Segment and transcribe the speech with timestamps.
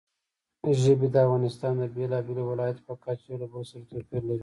[0.81, 4.39] ژبې د افغانستان د بېلابېلو ولایاتو په کچه یو له بل سره توپیر لري.